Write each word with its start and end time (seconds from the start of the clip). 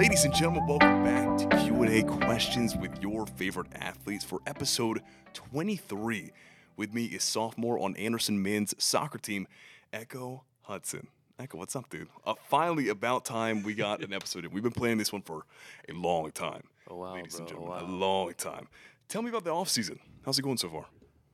Ladies 0.00 0.24
and 0.24 0.32
gentlemen, 0.32 0.66
welcome 0.66 1.04
back 1.04 1.36
to 1.36 1.56
Q&A 1.58 2.02
questions 2.04 2.74
with 2.74 3.02
your 3.02 3.26
favorite 3.26 3.66
athletes 3.74 4.24
for 4.24 4.40
episode 4.46 5.02
23. 5.34 6.30
With 6.78 6.94
me 6.94 7.04
is 7.04 7.22
sophomore 7.22 7.78
on 7.78 7.94
Anderson 7.96 8.42
men's 8.42 8.74
soccer 8.78 9.18
team, 9.18 9.46
Ekow 9.92 10.40
Hudson. 10.62 11.08
Ekow, 11.38 11.58
what's 11.58 11.76
up, 11.76 11.90
dude? 11.90 12.08
Uh, 12.24 12.32
finally, 12.48 12.88
about 12.88 13.26
time 13.26 13.62
we 13.62 13.74
got 13.74 14.02
an 14.02 14.14
episode 14.14 14.46
in. 14.46 14.52
We've 14.52 14.62
been 14.62 14.72
planning 14.72 14.96
this 14.96 15.12
one 15.12 15.20
for 15.20 15.44
a 15.86 15.92
long 15.92 16.32
time. 16.32 16.62
Oh, 16.88 16.96
wow, 16.96 17.16
ladies 17.16 17.38
and 17.38 17.46
bro, 17.46 17.58
gentlemen, 17.58 17.86
wow. 17.86 17.86
a 17.86 17.92
long 17.94 18.32
time. 18.32 18.68
Tell 19.08 19.20
me 19.20 19.28
about 19.28 19.44
the 19.44 19.50
off 19.50 19.68
season. 19.68 19.98
How's 20.24 20.38
it 20.38 20.42
going 20.42 20.56
so 20.56 20.70
far? 20.70 20.86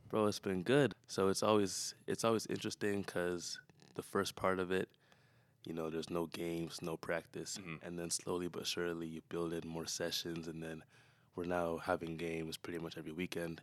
Bro, 0.09 0.27
it's 0.27 0.39
been 0.39 0.63
good. 0.63 0.93
So 1.07 1.29
it's 1.29 1.41
always 1.41 1.95
it's 2.05 2.25
always 2.25 2.45
interesting 2.47 3.03
because 3.03 3.61
the 3.95 4.03
first 4.03 4.35
part 4.35 4.59
of 4.59 4.73
it, 4.73 4.89
you 5.67 5.73
know, 5.73 5.89
there's 5.89 6.09
no 6.09 6.27
games, 6.27 6.79
no 6.81 6.95
practice, 6.97 7.59
and 7.83 7.99
then 7.99 8.09
slowly 8.09 8.47
but 8.47 8.65
surely 8.65 9.05
you 9.07 9.21
build 9.29 9.51
in 9.53 9.67
more 9.67 9.85
sessions, 9.85 10.47
and 10.47 10.63
then 10.63 10.81
we're 11.35 11.43
now 11.45 11.77
having 11.83 12.15
games 12.17 12.55
pretty 12.57 12.79
much 12.79 12.97
every 12.97 13.11
weekend. 13.11 13.61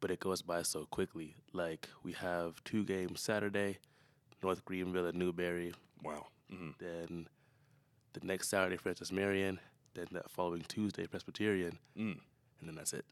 But 0.00 0.10
it 0.10 0.20
goes 0.20 0.40
by 0.42 0.62
so 0.62 0.86
quickly. 0.86 1.34
Like 1.52 1.88
we 2.02 2.12
have 2.12 2.62
two 2.64 2.84
games 2.84 3.20
Saturday, 3.20 3.78
North 4.42 4.64
Greenville 4.64 5.06
and 5.06 5.18
Newberry. 5.18 5.74
Wow. 6.02 6.26
hmm 6.50 6.70
Then 6.78 7.28
the 8.12 8.20
next 8.24 8.48
Saturday, 8.48 8.76
Francis 8.76 9.10
Marion. 9.12 9.58
Then 9.94 10.06
that 10.12 10.30
following 10.30 10.64
Tuesday, 10.68 11.06
Presbyterian, 11.06 11.78
Mm. 11.98 12.18
and 12.60 12.68
then 12.68 12.74
that's 12.76 12.92
it. 12.94 13.04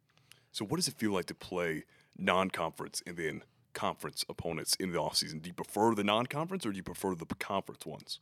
So, 0.53 0.65
what 0.65 0.77
does 0.77 0.89
it 0.89 0.95
feel 0.95 1.13
like 1.13 1.27
to 1.27 1.35
play 1.35 1.85
non-conference 2.19 3.03
and 3.07 3.17
then 3.17 3.43
conference 3.73 4.25
opponents 4.29 4.75
in 4.77 4.93
the 4.93 4.99
off 5.01 5.17
season? 5.17 5.39
Do 5.41 5.49
you 5.49 5.55
prefer 5.55 5.95
the 5.95 6.05
non-conference 6.05 6.65
or 6.67 6.71
do 6.71 6.77
you 6.77 6.83
prefer 6.83 7.15
the 7.15 7.27
conference 7.27 7.87
ones? 7.87 8.21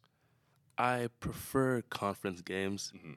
I 0.76 1.08
prefer 1.20 1.82
conference 1.82 2.40
games 2.42 2.92
Mhm. 2.94 3.16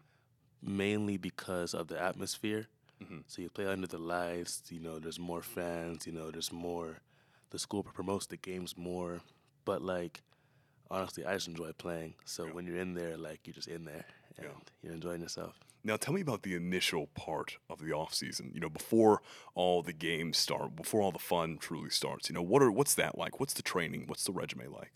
mainly 0.62 1.18
because 1.18 1.74
of 1.74 1.88
the 1.88 2.00
atmosphere. 2.02 2.68
Mhm. 3.02 3.24
So 3.28 3.42
you 3.42 3.50
play 3.50 3.68
under 3.68 3.88
the 3.88 3.98
lights, 3.98 4.64
you 4.70 4.80
know, 4.80 5.00
there's 5.00 5.20
more 5.20 5.42
fans, 5.42 6.06
you 6.08 6.14
know, 6.14 6.32
there's 6.32 6.52
more. 6.52 7.02
The 7.50 7.60
school 7.60 7.84
promotes 7.84 8.26
the 8.28 8.38
games 8.38 8.78
more. 8.78 9.22
But, 9.66 9.82
like, 9.82 10.22
honestly, 10.90 11.26
I 11.26 11.34
just 11.36 11.48
enjoy 11.48 11.72
playing. 11.74 12.16
So 12.26 12.46
Yeah. 12.46 12.54
when 12.54 12.66
you're 12.66 12.78
in 12.78 12.94
there, 12.94 13.18
like, 13.18 13.46
you're 13.46 13.54
just 13.54 13.68
in 13.68 13.86
there 13.86 14.06
and 14.38 14.46
Yeah. 14.48 14.60
you're 14.82 14.94
enjoying 14.94 15.22
yourself. 15.22 15.60
Now, 15.84 15.98
tell 15.98 16.14
me 16.14 16.22
about 16.22 16.44
the 16.44 16.56
initial 16.56 17.08
part 17.08 17.58
of 17.70 17.80
the 17.80 17.92
off 17.92 18.14
season. 18.14 18.52
You 18.54 18.60
know, 18.60 18.70
before 18.70 19.22
all 19.56 19.82
the 19.82 19.94
games 19.94 20.38
start, 20.38 20.76
before 20.76 21.02
all 21.02 21.12
the 21.12 21.20
fun 21.20 21.58
truly 21.58 21.90
starts. 21.90 22.30
You 22.30 22.36
know, 22.36 22.42
what 22.44 22.62
are 22.62 22.72
what's 22.72 22.94
that 22.96 23.18
like? 23.18 23.40
What's 23.40 23.54
the 23.54 23.64
training? 23.64 24.06
What's 24.08 24.24
the 24.24 24.32
resume 24.32 24.68
like? 24.68 24.92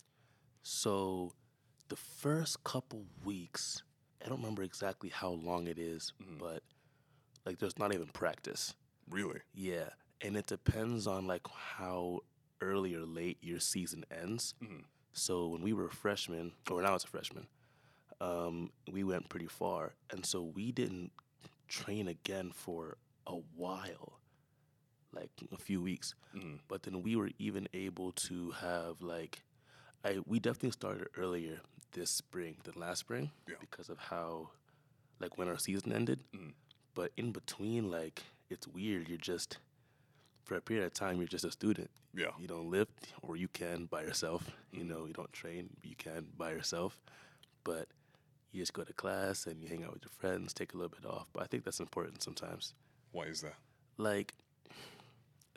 So 0.62 1.32
the 1.88 1.96
first 1.96 2.62
couple 2.64 3.06
weeks, 3.24 3.82
I 4.24 4.28
don't 4.28 4.38
remember 4.38 4.62
exactly 4.62 5.08
how 5.08 5.30
long 5.30 5.66
it 5.66 5.78
is, 5.78 6.12
Mhm. 6.20 6.38
but, 6.38 6.62
like, 7.44 7.58
there's 7.58 7.78
not 7.78 7.94
even 7.94 8.08
practice. 8.08 8.74
Really? 9.08 9.40
Yeah, 9.54 9.90
and 10.20 10.36
it 10.36 10.46
depends 10.46 11.06
on 11.06 11.26
like 11.26 11.46
how 11.48 12.20
early 12.60 12.94
or 12.94 13.04
late 13.06 13.38
your 13.42 13.60
season 13.60 14.04
ends. 14.10 14.54
Mhm. 14.60 14.84
So 15.12 15.48
when 15.48 15.62
we 15.62 15.72
were 15.72 15.88
freshmen, 15.90 16.54
or 16.70 16.82
now 16.82 16.94
it's 16.94 17.04
a 17.04 17.08
freshman, 17.08 17.48
um, 18.20 18.70
we 18.90 19.04
went 19.04 19.28
pretty 19.28 19.46
far, 19.46 19.94
and 20.10 20.24
so 20.24 20.42
we 20.42 20.72
didn't 20.72 21.12
train 21.68 22.08
again 22.08 22.50
for 22.52 22.96
a 23.26 23.36
while, 23.56 24.20
like 25.12 25.30
a 25.52 25.56
few 25.58 25.82
weeks. 25.82 26.14
Mhm. 26.34 26.60
But 26.68 26.82
then 26.84 27.02
we 27.02 27.16
were 27.16 27.30
even 27.38 27.68
able 27.74 28.12
to 28.12 28.52
have 28.52 29.02
like, 29.02 29.42
I 30.04 30.20
we 30.26 30.38
definitely 30.38 30.70
started 30.72 31.08
earlier 31.16 31.60
this 31.92 32.10
spring 32.10 32.56
than 32.64 32.74
last 32.74 33.00
spring 33.00 33.30
Yeah. 33.48 33.56
because 33.60 33.88
of 33.88 33.98
how, 33.98 34.50
like 35.20 35.36
when 35.38 35.48
our 35.48 35.58
season 35.58 35.92
ended. 35.92 36.20
Mhm. 36.32 36.54
But 36.94 37.12
in 37.16 37.32
between, 37.32 37.90
like 37.90 38.22
it's 38.48 38.66
weird. 38.68 39.08
You're 39.08 39.18
just 39.18 39.58
for 40.44 40.54
a 40.54 40.60
period 40.60 40.86
of 40.86 40.92
time, 40.94 41.16
you're 41.18 41.26
just 41.26 41.44
a 41.44 41.50
student. 41.50 41.90
Yeah. 42.14 42.30
You 42.38 42.46
don't 42.46 42.70
lift, 42.70 43.12
or 43.22 43.36
you 43.36 43.48
can 43.48 43.86
by 43.86 44.02
yourself. 44.02 44.48
You 44.70 44.84
Mhm. 44.84 44.88
know, 44.88 45.06
you 45.06 45.12
don't 45.12 45.32
train, 45.32 45.76
you 45.82 45.96
can 45.96 46.30
by 46.36 46.52
yourself. 46.52 47.00
But 47.64 47.88
you 48.52 48.62
just 48.62 48.72
go 48.72 48.84
to 48.84 48.92
class 48.92 49.46
and 49.46 49.62
you 49.62 49.68
hang 49.68 49.84
out 49.84 49.92
with 49.94 50.02
your 50.04 50.10
friends, 50.10 50.52
take 50.54 50.72
a 50.74 50.76
little 50.76 50.88
bit 51.00 51.08
off. 51.08 51.28
But 51.32 51.42
I 51.42 51.46
think 51.46 51.64
that's 51.64 51.80
important 51.80 52.22
sometimes 52.22 52.74
Why 53.12 53.24
is 53.24 53.40
that? 53.42 53.54
like 53.98 54.34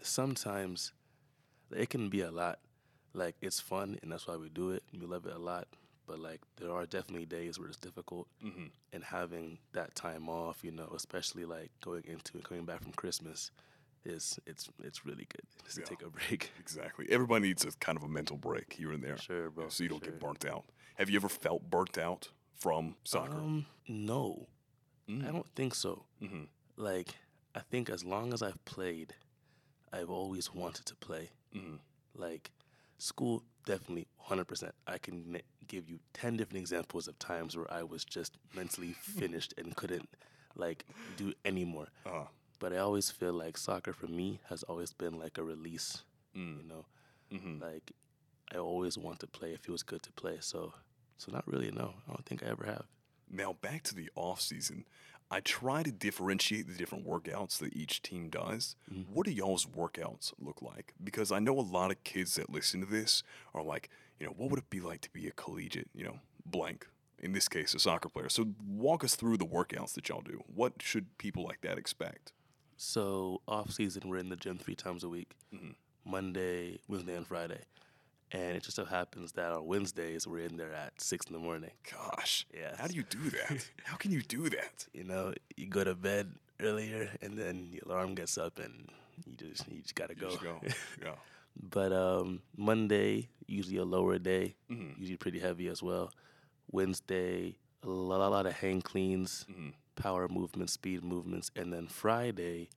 sometimes 0.02 0.94
it 1.76 1.90
can 1.90 2.10
be 2.10 2.22
a 2.22 2.32
lot 2.32 2.60
like 3.14 3.36
it's 3.42 3.60
fun 3.60 3.98
and 4.02 4.12
that's 4.12 4.28
why 4.28 4.36
we 4.38 4.50
do 4.50 4.70
it 4.72 4.84
we 4.98 5.06
love 5.06 5.26
it 5.26 5.34
a 5.34 5.38
lot 5.40 5.68
but 6.08 6.20
like 6.20 6.40
there 6.58 6.72
are 6.72 6.86
definitely 6.86 7.26
days 7.26 7.60
where 7.60 7.68
it's 7.68 7.78
difficult 7.78 8.28
hmm 8.42 8.68
and 8.92 9.04
having 9.04 9.58
that 9.74 9.94
time 9.94 10.28
off 10.30 10.64
you 10.64 10.72
know 10.72 10.92
especially 10.96 11.46
like 11.46 11.70
going 11.84 12.04
into 12.08 12.32
and 12.36 12.44
coming 12.44 12.66
back 12.66 12.82
from 12.82 12.92
christmas 12.94 13.52
is 14.06 14.40
it's 14.48 14.70
it's 14.84 15.06
really 15.06 15.28
good 15.30 15.44
just 15.66 15.78
Yeah. 15.78 15.84
to 15.84 15.90
take 15.90 16.02
a 16.08 16.10
break 16.10 16.52
Exactly. 16.60 17.06
Everybody 17.10 17.48
needs 17.50 17.66
a 17.66 17.72
kind 17.80 17.98
of 17.98 18.04
a 18.04 18.08
mental 18.08 18.38
break 18.38 18.72
here 18.74 18.92
and 18.94 19.04
there, 19.04 19.18
sure 19.18 19.50
bro 19.50 19.68
so 19.70 19.84
you 19.84 19.90
don't 19.90 20.04
sure. 20.04 20.14
get 20.14 20.20
burnt 20.22 20.46
out. 20.46 20.64
Have 20.96 21.10
you 21.10 21.18
ever 21.18 21.28
felt 21.30 21.70
burnt 21.70 21.98
out 21.98 22.30
from 22.60 22.96
soccer? 23.04 23.38
um 23.38 23.66
no. 23.88 24.48
Mm. 25.10 25.28
i 25.28 25.32
don't 25.32 25.48
think 25.56 25.74
so. 25.76 26.04
Hmm 26.20 26.44
like 26.78 27.16
i 27.56 27.60
think 27.60 27.90
as 27.90 28.06
long 28.06 28.34
as 28.34 28.42
i've 28.42 28.64
played 28.66 29.14
i've 29.92 30.10
always 30.10 30.54
wanted 30.54 30.86
to 30.86 30.96
play. 30.96 31.30
Hmm 31.54 31.76
like 32.16 32.52
school 32.98 33.44
definitely 33.66 34.08
100% 34.28 34.72
i 34.88 34.98
can 34.98 35.38
give 35.68 35.90
you 35.90 36.00
10 36.14 36.38
different 36.38 36.60
examples 36.60 37.08
of 37.08 37.18
times 37.20 37.56
where 37.56 37.72
i 37.72 37.82
was 37.84 38.04
just 38.04 38.38
mentally 38.56 38.94
finished 39.20 39.54
and 39.58 39.76
couldn't 39.76 40.10
like 40.56 40.86
do 41.18 41.34
anymore 41.46 41.88
Uh, 42.06 42.26
but 42.60 42.74
i 42.74 42.78
always 42.78 43.10
feel 43.10 43.32
like 43.34 43.58
soccer 43.58 43.94
for 43.94 44.08
me 44.08 44.40
has 44.50 44.64
always 44.64 44.92
been 44.94 45.18
like 45.20 45.38
a 45.38 45.44
release 45.44 46.04
mm. 46.36 46.58
you 46.62 46.68
know? 46.68 46.86
Hmm 47.32 47.60
like 47.62 47.92
i 48.54 48.58
always 48.58 48.98
want 48.98 49.20
to 49.20 49.28
play. 49.28 49.52
It 49.54 49.60
feels 49.60 49.84
good 49.84 50.02
to 50.04 50.12
play. 50.14 50.38
So 50.42 50.74
so 51.20 51.32
not 51.32 51.48
really 51.48 51.70
no 51.72 51.94
i 52.08 52.12
don't 52.12 52.26
think 52.26 52.42
i 52.44 52.48
ever 52.48 52.66
have 52.66 52.86
Now 53.30 53.54
back 53.54 53.84
to 53.84 53.94
the 53.96 54.10
off 54.16 54.42
season. 54.42 54.86
I 55.32 55.40
try 55.42 55.84
to 55.84 55.92
differentiate 55.92 56.66
the 56.68 56.74
different 56.74 57.06
workouts 57.06 57.60
that 57.60 57.76
each 57.76 58.02
team 58.02 58.30
does. 58.30 58.76
Mhm. 58.92 59.06
What 59.14 59.28
do 59.28 59.32
y'all's 59.32 59.68
workouts 59.68 60.34
look 60.40 60.60
like? 60.64 60.96
Because 61.04 61.32
I 61.32 61.38
know 61.38 61.60
a 61.60 61.62
lot 61.78 61.92
of 61.92 62.04
kids 62.04 62.34
that 62.34 62.50
listen 62.50 62.80
to 62.80 62.88
this 62.88 63.22
are 63.54 63.62
like, 63.62 63.92
you 64.20 64.26
know, 64.26 64.32
what 64.36 64.50
would 64.50 64.58
it 64.58 64.72
be 64.72 64.80
like 64.82 65.02
to 65.02 65.12
be 65.12 65.28
a 65.28 65.32
collegiate, 65.32 65.92
you 65.94 66.04
know, 66.04 66.20
blank? 66.48 66.88
In 67.20 67.34
this 67.34 67.48
case, 67.48 67.76
a 67.76 67.80
soccer 67.80 68.10
player. 68.10 68.30
So 68.30 68.56
walk 68.68 69.04
us 69.04 69.16
through 69.16 69.38
the 69.38 69.46
workouts 69.46 69.94
that 69.94 70.10
y'all 70.10 70.22
do. 70.24 70.42
What 70.48 70.82
should 70.82 71.16
people 71.20 71.44
like 71.44 71.62
that 71.62 71.78
expect? 71.78 72.34
so 72.82 73.42
off 73.48 73.70
season 73.72 74.02
we're 74.10 74.18
in 74.18 74.30
the 74.30 74.36
gym 74.38 74.58
three 74.58 74.74
times 74.76 75.04
a 75.04 75.10
week 75.10 75.36
Mhm. 75.54 75.76
monday 76.06 76.80
wednesday 76.88 77.14
and 77.16 77.28
friday 77.28 77.62
and 78.32 78.56
it 78.58 78.64
just 78.64 78.76
so 78.76 78.86
happens 78.86 79.32
that 79.34 79.52
on 79.52 79.66
wednesdays 79.66 80.28
we're 80.28 80.46
in 80.46 80.56
there 80.58 80.74
at 80.74 81.00
six 81.02 81.26
in 81.28 81.34
the 81.34 81.40
morning 81.40 81.72
Gosh, 81.92 82.46
Yeah. 82.54 82.76
how 82.78 82.88
do 82.88 82.94
you 82.96 83.04
do 83.04 83.30
that? 83.32 83.66
how 83.84 83.96
can 83.98 84.12
you 84.12 84.22
do 84.22 84.50
that? 84.50 84.88
You 84.94 85.04
know, 85.04 85.34
you 85.58 85.68
go 85.68 85.84
to 85.84 85.96
bed 85.96 86.32
earlier 86.60 87.10
and 87.22 87.38
then 87.38 87.70
the 87.72 87.80
alarm 87.86 88.14
gets 88.16 88.38
up 88.38 88.60
and 88.60 88.90
you 89.26 89.36
just 89.36 89.68
you 89.72 89.82
just 89.82 89.96
gotta 89.96 90.14
You 90.16 90.22
go. 90.22 90.30
just 90.30 90.44
go. 90.44 90.60
Yeah. 91.02 91.16
but 91.76 91.92
um, 91.92 92.42
Monday 92.56 93.30
usually 93.48 93.78
a 93.78 93.86
lower 93.86 94.20
day, 94.20 94.56
Mhm. 94.70 94.98
usually 95.00 95.18
pretty 95.18 95.40
heavy 95.40 95.68
as 95.68 95.82
well. 95.82 96.12
Wednesday 96.72 97.58
a 97.84 97.88
lot, 97.90 98.22
a 98.22 98.30
lot 98.30 98.46
of 98.46 98.54
hang 98.54 98.82
cleans, 98.82 99.46
Mhm. 99.50 99.74
power 99.96 100.28
movements, 100.28 100.74
speed 100.74 101.04
movements, 101.04 101.50
and 101.56 101.74
then 101.74 101.88
Friday, 101.88 102.70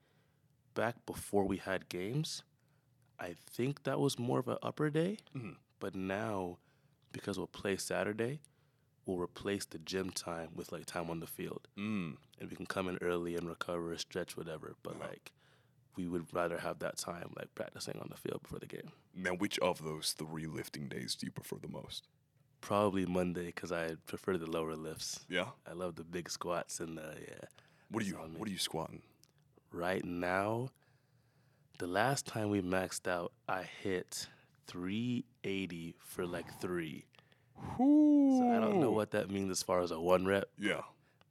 back 0.73 0.95
before 1.05 1.45
we 1.45 1.57
had 1.57 1.87
games, 1.89 2.41
I 3.19 3.35
think 3.49 3.83
that 3.83 3.99
was 3.99 4.17
more 4.19 4.39
of 4.39 4.47
an 4.47 4.57
upper 4.61 4.89
day. 4.89 5.17
Mhm. 5.35 5.57
But 5.79 5.95
now, 5.95 6.57
because 7.11 7.37
we'll 7.37 7.47
play 7.47 7.77
Saturday, 7.77 8.39
we'll 9.05 9.19
replace 9.19 9.65
the 9.65 9.79
gym 9.79 10.09
time 10.11 10.49
with 10.55 10.71
like 10.71 10.85
time 10.85 11.09
on 11.09 11.19
the 11.19 11.27
field 11.27 11.67
Mm. 11.77 12.17
and 12.39 12.49
we 12.49 12.55
can 12.55 12.65
come 12.65 12.87
in 12.87 12.97
early 13.01 13.35
and 13.35 13.47
recover, 13.49 13.97
stretch, 13.97 14.35
whatever. 14.37 14.75
But 14.83 14.95
Uh-huh. 14.95 15.07
like, 15.09 15.31
we 15.95 16.07
would 16.07 16.33
rather 16.33 16.57
have 16.59 16.79
that 16.79 16.97
time 16.97 17.33
like 17.37 17.53
practicing 17.53 17.99
on 17.99 18.07
the 18.09 18.17
field 18.17 18.41
before 18.43 18.59
the 18.59 18.65
game. 18.65 18.91
Now, 19.13 19.33
which 19.35 19.59
of 19.59 19.83
those 19.83 20.13
three 20.13 20.47
lifting 20.47 20.87
days 20.87 21.15
do 21.15 21.25
you 21.27 21.31
prefer 21.31 21.57
the 21.57 21.67
most? 21.67 22.07
Probably 22.61 23.05
Monday 23.05 23.47
because 23.47 23.71
I 23.71 23.95
prefer 24.07 24.37
the 24.37 24.49
lower 24.49 24.75
lifts. 24.75 25.25
Yeah. 25.29 25.51
I 25.67 25.73
love 25.73 25.95
the 25.95 26.03
big 26.05 26.29
squats 26.29 26.79
and 26.79 26.97
the 26.97 27.15
yeah. 27.27 27.47
What 27.89 28.01
are 28.03 28.05
you? 28.07 28.15
What 28.15 28.47
are 28.47 28.51
you 28.51 28.57
squatting? 28.57 29.03
Right 29.71 30.03
now, 30.05 30.69
the 31.79 31.87
last 31.87 32.25
time 32.25 32.49
we 32.49 32.61
maxed 32.61 33.07
out, 33.07 33.31
I 33.47 33.63
hit 33.81 34.27
380 34.67 35.95
for 35.99 36.25
like 36.25 36.59
three. 36.59 37.05
So 37.77 38.51
I 38.53 38.59
don't 38.59 38.79
know 38.79 38.91
what 38.91 39.11
that 39.11 39.29
means 39.29 39.49
as 39.51 39.63
far 39.63 39.81
as 39.81 39.91
a 39.91 39.99
one 39.99 40.25
rep. 40.25 40.49
Yeah, 40.59 40.81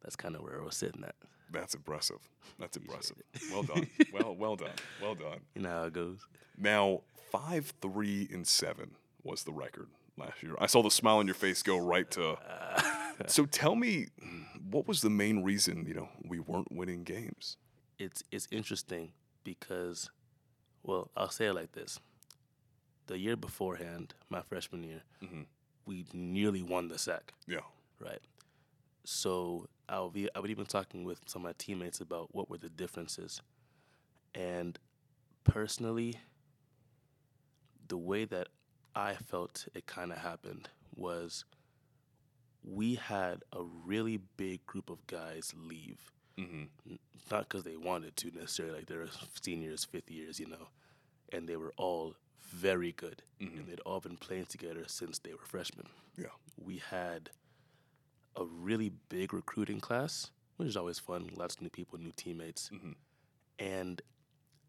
That's 0.03 0.17
kind 0.17 0.35
of 0.35 0.43
where 0.43 0.61
I 0.61 0.65
was 0.65 0.77
sitting 0.77 1.05
at. 1.05 1.15
that's 1.53 1.75
impressive. 1.75 2.19
That's 2.59 2.77
impressive. 2.77 3.17
Well 3.51 3.63
done. 3.65 3.87
well, 4.13 4.35
well 4.35 4.57
done. 4.57 4.71
Well 5.01 5.15
done. 5.15 5.41
You 5.55 5.63
know 5.63 5.71
how 5.71 5.85
it 5.85 5.93
goes. 5.93 6.21
Now, 6.57 7.01
five, 7.31 7.73
three, 7.83 8.29
and 8.33 8.47
seven 8.47 8.93
was 9.23 9.43
the 9.45 9.53
record 9.53 9.89
last 10.17 10.43
year. 10.43 10.55
I 10.59 10.67
saw 10.67 10.83
the 10.83 10.91
smile 10.91 11.19
on 11.19 11.27
your 11.27 11.35
face 11.35 11.63
go 11.63 11.77
right 11.79 12.11
to. 12.13 12.37
So 13.27 13.45
tell 13.45 13.77
me, 13.77 14.07
what 14.71 14.89
was 14.89 15.03
the 15.03 15.11
main 15.11 15.45
reason 15.45 15.85
you 15.87 15.95
know 15.95 16.09
we 16.27 16.41
weren't 16.41 16.73
winning 16.73 17.05
games? 17.05 17.57
It's 17.99 18.25
it's 18.33 18.49
interesting 18.51 19.13
because, 19.45 20.11
well, 20.83 21.11
I'll 21.17 21.31
say 21.31 21.47
it 21.47 21.55
like 21.55 21.73
this: 21.73 21.99
the 23.07 23.19
year 23.19 23.37
beforehand, 23.37 24.15
my 24.29 24.43
freshman 24.43 24.83
year, 24.85 25.03
Mhm. 25.21 25.47
we 25.87 26.07
nearly 26.13 26.63
won 26.63 26.89
the 26.89 26.99
SAC. 26.99 27.35
Yeah. 27.47 27.61
right? 28.01 28.21
So 29.05 29.69
I'll 29.89 30.11
be 30.11 30.29
I 30.35 30.41
would 30.41 30.51
even 30.51 30.67
talking 30.67 31.05
with 31.05 31.21
some 31.29 31.43
of 31.43 31.45
my 31.45 31.53
teammates 31.57 32.01
about 32.01 32.35
what 32.35 32.49
were 32.51 32.59
the 32.59 32.69
differences, 32.69 33.41
and 34.35 34.79
personally, 35.45 36.21
the 37.89 37.97
way 37.97 38.25
that 38.25 38.49
I 38.95 39.15
felt 39.15 39.69
it 39.75 39.87
kind 39.87 40.11
of 40.13 40.19
happened 40.19 40.69
was 40.95 41.45
we 42.65 42.95
had 42.97 43.43
a 43.53 43.63
really 43.63 44.17
big 44.17 44.65
group 44.67 44.89
of 44.91 45.07
guys 45.07 45.53
leave, 45.57 46.13
Mm-hmm. 46.39 46.95
Not 47.31 47.49
because 47.49 47.65
they 47.65 47.77
wanted 47.77 48.17
to 48.19 48.31
necessarily, 48.33 48.77
like 48.79 48.87
they're 48.87 49.07
seniors, 49.43 49.85
fifth 49.85 50.11
years, 50.11 50.39
you 50.41 50.47
know, 50.47 50.69
and 51.33 51.49
they 51.49 51.57
were 51.57 51.73
all 51.77 52.15
very 52.41 52.93
good, 52.93 53.23
Mhm. 53.41 53.59
and 53.59 53.67
they'd 53.69 53.81
all 53.81 54.01
been 54.01 54.17
playing 54.19 54.47
together 54.47 54.85
since 54.87 55.19
they 55.19 55.33
were 55.33 55.45
freshmen 55.47 55.87
Yeah. 56.17 56.33
we 56.57 56.79
had 56.79 57.31
a 58.37 58.45
really 58.45 58.91
big 59.09 59.33
recruiting 59.33 59.81
class, 59.81 60.31
which 60.57 60.69
is 60.69 60.77
always 60.77 60.99
fun. 60.99 61.29
Lots 61.37 61.57
of 61.57 61.63
new 61.63 61.71
people, 61.71 61.99
new 61.99 62.13
teammates. 62.13 62.69
Mhm. 62.71 62.97
And 63.59 64.03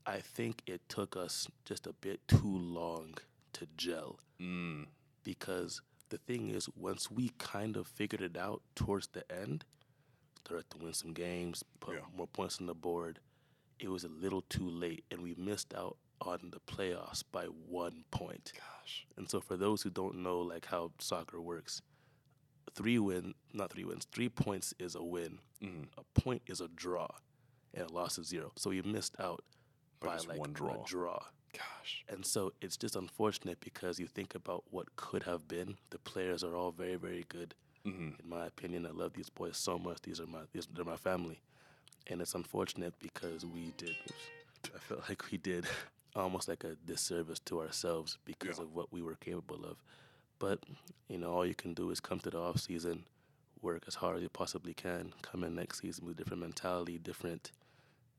I 0.06 0.20
think 0.22 0.62
it 0.66 0.88
took 0.90 1.16
us 1.16 1.48
just 1.66 1.88
a 1.88 1.94
bit 1.94 2.26
too 2.28 2.58
long 2.58 3.18
to 3.54 3.68
gel 3.78 4.20
Mm. 4.40 4.88
because 5.24 5.82
the 6.10 6.18
thing 6.18 6.50
is, 6.50 6.68
once 6.70 7.10
we 7.10 7.30
kind 7.38 7.76
of 7.78 7.88
figured 7.88 8.22
it 8.22 8.36
out 8.38 8.62
towards 8.76 9.08
the 9.08 9.30
end, 9.32 9.66
started 10.46 10.70
to 10.72 10.78
win 10.78 10.94
some 10.94 11.14
games, 11.14 11.64
put 11.80 11.96
Yeah. 11.96 12.02
more 12.16 12.28
points 12.28 12.60
on 12.60 12.66
the 12.68 12.76
board, 12.76 13.20
it 13.80 13.88
was 13.90 14.04
a 14.04 14.10
little 14.10 14.42
too 14.42 14.70
late 14.70 15.06
and 15.12 15.22
we 15.22 15.34
missed 15.36 15.74
out 15.74 15.98
on 16.22 16.52
the 16.52 16.60
playoffs 16.60 17.24
by 17.32 17.46
one 17.46 18.04
point. 18.12 18.52
Gosh. 18.56 19.06
And 19.18 19.30
so 19.30 19.40
for 19.42 19.58
those 19.58 19.82
who 19.82 19.90
don't 19.90 20.18
know 20.24 20.40
like 20.40 20.66
how 20.66 20.92
soccer 21.00 21.42
works, 21.42 21.82
three 22.74 23.00
win 23.00 23.34
not 23.54 23.72
three 23.72 23.84
wins, 23.86 24.06
three 24.12 24.30
points 24.30 24.74
is 24.80 24.96
a 24.96 25.04
win. 25.04 25.40
Mm. 25.62 25.88
A 25.98 26.20
point 26.20 26.42
is 26.48 26.60
a 26.62 26.68
draw. 26.68 27.08
And 27.74 27.90
a 27.90 27.94
loss 27.94 28.18
is 28.20 28.28
zero. 28.28 28.52
So 28.56 28.70
we 28.70 28.82
missed 28.84 29.16
out 29.20 29.44
By 30.00 30.18
by 30.18 30.24
like 30.28 30.40
one 30.40 30.54
draw. 30.54 30.84
a 30.84 30.86
draw. 30.86 31.20
Gosh. 31.54 32.04
And 32.10 32.26
so 32.26 32.52
it's 32.62 32.78
just 32.78 32.96
unfortunate 32.96 33.60
because 33.60 34.00
you 34.00 34.08
think 34.08 34.36
about 34.36 34.64
what 34.72 34.96
could 34.96 35.24
have 35.24 35.48
been. 35.48 35.78
The 35.92 36.00
players 36.00 36.44
are 36.44 36.56
all 36.56 36.72
very, 36.72 36.96
very 36.96 37.26
good. 37.30 37.54
Mm-hmm. 37.88 38.10
In 38.24 38.30
my 38.30 38.46
opinion, 38.46 38.86
I 38.86 38.92
love 38.92 39.14
these 39.14 39.30
boys 39.30 39.58
so 39.58 39.78
much. 39.78 40.02
These 40.04 40.20
are 40.20 40.28
my 40.28 40.40
these, 40.54 40.68
they're 40.74 40.86
my 40.86 40.98
family. 40.98 41.42
And 42.08 42.22
it's 42.22 42.36
unfortunate 42.36 42.94
because 43.00 43.46
we 43.46 43.74
did 43.78 43.96
oops, 44.08 44.30
I 44.76 44.80
felt 44.80 45.04
like 45.10 45.32
we 45.32 45.38
did 45.38 45.66
almost 46.16 46.48
like 46.48 46.64
a 46.64 46.76
disservice 46.86 47.40
to 47.46 47.62
ourselves 47.62 48.18
because 48.26 48.60
Yeah. 48.60 48.66
of 48.66 48.76
what 48.76 48.92
we 48.94 49.02
were 49.02 49.16
capable 49.16 49.66
of. 49.66 49.78
But, 50.40 50.60
you 51.10 51.18
know, 51.18 51.32
all 51.34 51.46
you 51.46 51.56
can 51.56 51.74
do 51.74 51.90
is 51.92 52.00
come 52.00 52.20
to 52.22 52.30
the 52.30 52.40
off 52.40 52.60
season, 52.60 53.06
work 53.62 53.84
as 53.88 53.96
hard 53.96 54.18
as 54.18 54.24
you 54.24 54.30
possibly 54.30 54.74
can, 54.74 55.14
come 55.22 55.44
in 55.44 55.56
next 55.56 55.82
season 55.82 56.06
with 56.06 56.18
different 56.18 56.42
mentality, 56.42 56.98
different 56.98 57.52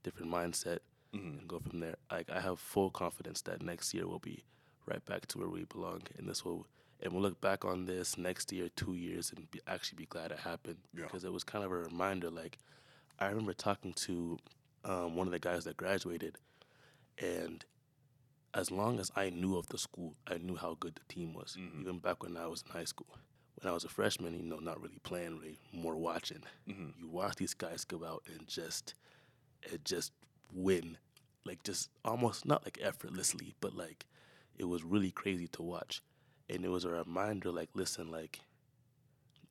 different 0.02 0.30
mindset, 0.32 0.78
Mm-hmm. 1.14 1.38
and 1.38 1.48
go 1.48 1.58
from 1.60 1.80
there. 1.80 1.96
Like 2.10 2.30
I 2.30 2.40
have 2.40 2.58
full 2.58 2.90
confidence 2.90 3.40
that 3.42 3.62
next 3.62 3.94
year 3.94 4.06
we'll 4.06 4.18
be 4.18 4.44
right 4.86 5.04
back 5.06 5.26
to 5.28 5.38
where 5.38 5.48
we 5.48 5.64
belong, 5.64 6.02
and 6.18 6.28
this 6.28 6.44
will. 6.44 6.66
And 7.04 7.12
we'll 7.12 7.22
look 7.22 7.40
back 7.40 7.64
on 7.66 7.84
this 7.84 8.16
next 8.16 8.50
year, 8.50 8.68
two 8.74 8.94
years, 8.94 9.30
and 9.36 9.48
be, 9.50 9.60
actually 9.66 9.96
be 9.98 10.06
glad 10.06 10.32
it 10.32 10.38
happened 10.38 10.78
Yeah. 10.96 11.04
because 11.04 11.22
it 11.24 11.32
was 11.32 11.44
kind 11.44 11.62
of 11.64 11.70
a 11.70 11.76
reminder. 11.76 12.30
Like 12.30 12.58
I 13.20 13.26
remember 13.28 13.52
talking 13.52 13.92
to 13.92 14.38
um, 14.84 15.14
one 15.14 15.26
of 15.26 15.32
the 15.32 15.38
guys 15.38 15.64
that 15.64 15.76
graduated, 15.76 16.38
and 17.18 17.64
as 18.54 18.70
long 18.70 18.98
as 19.00 19.10
I 19.16 19.30
knew 19.30 19.56
of 19.56 19.68
the 19.68 19.78
school, 19.78 20.14
I 20.26 20.38
knew 20.38 20.56
how 20.56 20.76
good 20.80 20.94
the 20.94 21.14
team 21.14 21.34
was. 21.34 21.56
Mhm. 21.58 21.80
Even 21.82 21.98
back 21.98 22.22
when 22.22 22.36
I 22.36 22.46
was 22.46 22.62
in 22.62 22.72
high 22.72 22.84
school, 22.84 23.06
when 23.56 23.70
I 23.70 23.74
was 23.74 23.84
a 23.84 23.88
freshman, 23.88 24.34
you 24.34 24.42
know, 24.42 24.58
not 24.58 24.80
really 24.80 24.98
playing, 25.02 25.38
really 25.38 25.58
more 25.72 25.96
watching 25.96 26.42
Mm-hmm. 26.68 26.88
you 27.00 27.08
watch 27.08 27.36
these 27.36 27.54
guys 27.54 27.84
go 27.84 28.04
out 28.04 28.22
and 28.26 28.46
just 28.46 28.94
and 29.70 29.84
just 29.84 30.12
win 30.52 30.96
like 31.44 31.62
just 31.64 31.90
almost 32.04 32.46
not 32.46 32.64
like 32.64 32.78
effortlessly 32.80 33.54
but 33.60 33.74
like 33.74 34.06
it 34.56 34.64
was 34.64 34.82
really 34.84 35.10
crazy 35.10 35.48
to 35.48 35.62
watch 35.62 36.00
and 36.50 36.64
it 36.64 36.68
was 36.70 36.84
a 36.84 36.90
reminder 36.90 37.50
like 37.50 37.70
listen 37.74 38.10
like 38.10 38.40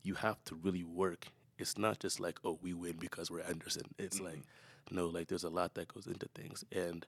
you 0.04 0.16
have 0.16 0.44
to 0.46 0.56
really 0.56 0.84
work 0.84 1.28
it's 1.58 1.78
not 1.78 2.00
just 2.00 2.20
like 2.20 2.38
oh 2.44 2.58
we 2.62 2.74
win 2.74 2.96
because 3.00 3.30
we're 3.32 3.42
anderson 3.42 3.84
it's 3.98 4.20
like 4.20 4.42
no 4.92 5.08
like 5.08 5.28
there's 5.28 5.44
a 5.44 5.50
lot 5.50 5.74
that 5.76 5.88
goes 5.94 6.08
into 6.08 6.28
things 6.36 6.64
and 6.72 7.06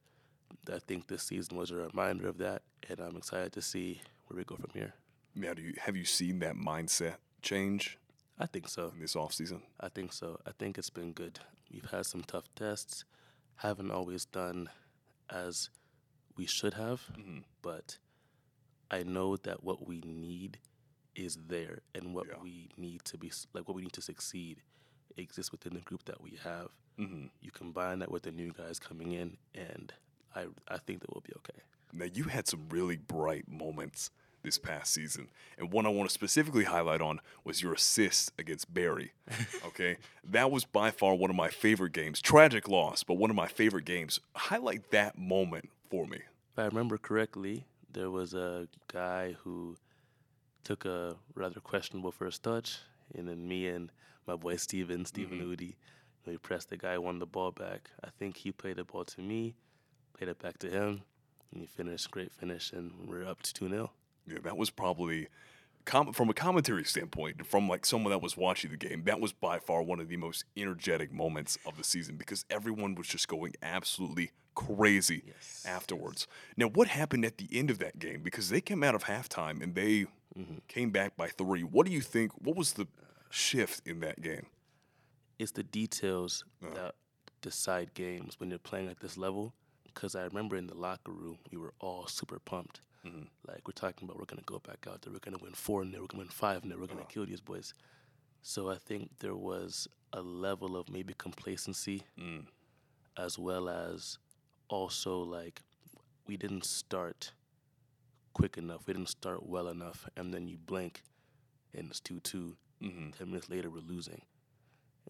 i 0.73 0.79
think 0.79 1.07
this 1.07 1.23
season 1.23 1.57
was 1.57 1.71
a 1.71 1.75
reminder 1.75 2.27
of 2.27 2.37
that 2.37 2.61
and 2.89 2.99
i'm 2.99 3.15
excited 3.17 3.51
to 3.51 3.61
see 3.61 4.01
where 4.27 4.37
we 4.37 4.43
go 4.43 4.55
from 4.55 4.71
here 4.73 4.93
Now, 5.35 5.53
do 5.53 5.61
you 5.61 5.73
have 5.79 5.95
you 5.95 6.05
seen 6.05 6.39
that 6.39 6.55
mindset 6.55 7.15
change 7.41 7.97
i 8.39 8.45
think 8.45 8.67
so 8.69 8.91
in 8.95 8.99
this 9.01 9.15
offseason? 9.15 9.61
I 9.79 9.89
think 9.89 10.11
so. 10.13 10.39
I 10.45 10.51
think 10.57 10.77
it's 10.77 10.89
been 10.89 11.13
good. 11.13 11.39
We've 11.71 11.89
had 11.91 12.05
some 12.05 12.21
tough 12.23 12.47
tests. 12.55 13.05
Haven't 13.57 13.91
always 13.91 14.25
done 14.25 14.69
as 15.29 15.69
we 16.37 16.45
should 16.45 16.73
have, 16.73 17.01
Mm-hmm. 17.17 17.39
but 17.61 17.97
I 18.91 19.03
know 19.03 19.37
that 19.37 19.63
what 19.63 19.87
we 19.87 20.01
need 20.05 20.59
is 21.15 21.37
there, 21.47 21.79
and 21.93 22.13
what 22.13 22.27
Yeah. 22.27 22.35
we 22.41 22.69
need 22.77 23.03
to 23.05 23.17
be 23.17 23.31
like 23.53 23.67
what 23.67 23.75
we 23.75 23.81
need 23.83 23.93
to 23.93 24.01
succeed 24.01 24.61
exists 25.17 25.51
within 25.51 25.73
the 25.73 25.79
group 25.81 26.03
that 26.05 26.21
we 26.21 26.37
have. 26.43 26.69
Mm-hmm. 26.99 27.27
You 27.41 27.51
combine 27.51 27.99
that 27.99 28.11
with 28.11 28.23
the 28.23 28.31
new 28.31 28.51
guys 28.51 28.79
coming 28.79 29.11
in, 29.13 29.37
and 29.53 29.93
I 30.35 30.47
I 30.67 30.77
think 30.77 31.01
that 31.01 31.13
we'll 31.13 31.23
be 31.25 31.33
okay. 31.37 31.61
Now, 31.93 32.05
you 32.05 32.25
had 32.25 32.47
some 32.47 32.67
really 32.69 32.97
bright 32.97 33.47
moments 33.47 34.11
this 34.43 34.57
past 34.59 34.93
season. 34.93 35.29
And 35.57 35.71
one 35.71 35.85
I 35.85 35.89
want 35.89 36.09
to 36.09 36.13
specifically 36.13 36.65
highlight 36.65 37.01
on 37.01 37.19
was 37.45 37.61
your 37.63 37.73
assist 37.73 38.31
against 38.37 38.71
Barry. 38.73 39.13
Okay. 39.65 39.97
that 40.23 40.51
was 40.51 40.65
by 40.65 40.91
far 40.91 41.15
one 41.15 41.29
of 41.29 41.35
my 41.35 41.49
favorite 41.49 41.93
games. 41.93 42.21
Tragic 42.21 42.67
loss, 42.67 43.03
but 43.03 43.15
one 43.15 43.29
of 43.29 43.35
my 43.35 43.47
favorite 43.47 43.85
games. 43.85 44.19
Highlight 44.35 44.91
that 44.91 45.17
moment 45.17 45.69
for 45.89 46.05
me. 46.05 46.17
If 46.53 46.59
I 46.59 46.65
remember 46.65 46.97
correctly, 46.97 47.65
there 47.95 48.11
was 48.11 48.33
a 48.33 48.67
guy 48.91 49.35
who 49.43 49.77
took 50.63 50.85
a 50.85 51.15
rather 51.33 51.59
questionable 51.61 52.11
first 52.11 52.43
touch, 52.43 52.79
and 53.15 53.27
then 53.27 53.47
me 53.47 53.67
and 53.67 53.89
my 54.27 54.35
boy 54.35 54.57
Steven, 54.57 55.05
Steven 55.05 55.39
Mhm. 55.39 55.47
Udi, 55.47 55.75
we 56.25 56.37
pressed 56.37 56.69
the 56.69 56.77
guy, 56.77 56.97
won 56.97 57.19
the 57.19 57.25
ball 57.25 57.51
back. 57.51 57.89
I 58.03 58.09
think 58.09 58.37
he 58.37 58.51
played 58.51 58.75
the 58.77 58.83
ball 58.83 59.05
to 59.05 59.21
me, 59.21 59.55
played 60.13 60.29
it 60.29 60.39
back 60.39 60.57
to 60.59 60.69
him, 60.69 61.03
and 61.51 61.61
he 61.61 61.67
finished 61.67 62.11
great 62.11 62.31
finish, 62.31 62.73
and 62.73 63.07
we're 63.07 63.25
up 63.25 63.41
to 63.43 63.53
2 63.53 63.69
0. 63.69 63.91
Yeah, 64.27 64.39
that 64.39 64.57
was 64.57 64.69
probably 64.71 65.27
com- 65.85 66.13
from 66.13 66.29
a 66.29 66.33
commentary 66.33 66.83
standpoint, 66.83 67.45
from 67.45 67.67
like 67.69 67.85
someone 67.85 68.11
that 68.11 68.21
was 68.21 68.35
watching 68.35 68.71
the 68.71 68.77
game, 68.77 69.03
that 69.05 69.19
was 69.19 69.31
by 69.33 69.59
far 69.59 69.81
one 69.83 69.99
of 69.99 70.07
the 70.09 70.17
most 70.17 70.43
energetic 70.57 71.11
moments 71.13 71.57
of 71.65 71.77
the 71.77 71.83
season 71.83 72.17
because 72.17 72.45
everyone 72.49 72.95
was 72.95 73.07
just 73.07 73.27
going 73.27 73.53
absolutely 73.61 74.31
crazy 74.55 75.23
Yes. 75.27 75.63
afterwards. 75.67 76.27
Now, 76.57 76.67
what 76.67 76.87
happened 76.87 77.25
at 77.25 77.37
the 77.37 77.47
end 77.51 77.69
of 77.69 77.79
that 77.79 77.99
game? 77.99 78.21
Because 78.23 78.49
they 78.49 78.61
came 78.61 78.83
out 78.83 78.95
of 78.95 79.03
halftime 79.05 79.61
and 79.61 79.75
they 79.75 80.05
Mm-hmm. 80.37 80.57
came 80.67 80.89
back 80.89 81.15
by 81.15 81.29
three. 81.29 81.63
What 81.63 81.85
do 81.85 81.93
you 81.93 82.01
think? 82.01 82.33
What 82.33 82.57
was 82.57 82.73
the 82.73 82.87
shift 83.29 83.87
in 83.87 84.01
that 84.01 84.21
game? 84.21 84.47
It's 85.39 85.51
the 85.53 85.63
details 85.63 86.43
Uh. 86.61 86.73
that 86.73 86.95
decide 87.41 87.93
games 87.93 88.37
when 88.37 88.49
you're 88.49 88.59
playing 88.59 88.89
at 88.89 88.99
this 88.99 89.15
level. 89.17 89.53
Because 89.85 90.13
I 90.13 90.23
remember 90.23 90.57
in 90.57 90.67
the 90.67 90.75
locker 90.75 91.13
room, 91.13 91.37
we 91.51 91.57
were 91.57 91.73
all 91.79 92.07
super 92.07 92.37
pumped. 92.39 92.81
Mhm. 93.05 93.27
Like 93.47 93.67
we're 93.67 93.73
talking 93.73 94.05
about, 94.07 94.17
we're 94.17 94.25
gonna 94.25 94.41
go 94.45 94.59
back 94.59 94.87
out 94.87 95.01
there. 95.01 95.13
We're 95.13 95.19
gonna 95.19 95.37
win 95.37 95.53
four 95.53 95.83
0 95.85 96.01
We're 96.01 96.07
gonna 96.07 96.23
win 96.23 96.29
five 96.29 96.63
0 96.63 96.79
We're 96.79 96.87
gonna 96.87 97.01
Uh. 97.01 97.05
kill 97.05 97.25
these 97.25 97.41
boys. 97.41 97.73
So 98.41 98.69
I 98.69 98.77
think 98.77 99.19
there 99.19 99.35
was 99.35 99.87
a 100.13 100.21
level 100.21 100.75
of 100.77 100.89
maybe 100.89 101.13
complacency, 101.13 102.03
Mm. 102.17 102.47
as 103.17 103.37
well 103.39 103.69
as 103.69 104.17
also 104.69 105.19
like 105.19 105.61
we 106.27 106.37
didn't 106.37 106.65
start 106.65 107.33
quick 108.33 108.57
enough. 108.57 108.87
We 108.87 108.93
didn't 108.93 109.09
start 109.09 109.43
well 109.45 109.67
enough, 109.67 110.07
and 110.15 110.33
then 110.33 110.47
you 110.47 110.57
blink, 110.57 111.03
and 111.73 111.89
it's 111.89 111.99
two 111.99 112.19
two. 112.19 112.57
hmm 112.81 113.11
Ten 113.11 113.27
minutes 113.29 113.49
later, 113.49 113.69
we're 113.69 113.79
losing. 113.79 114.21